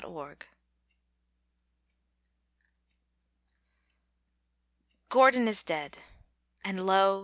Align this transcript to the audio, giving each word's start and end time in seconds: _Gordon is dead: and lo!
_Gordon 5.09 5.47
is 5.47 5.61
dead: 5.63 5.99
and 6.65 6.83
lo! 6.87 7.19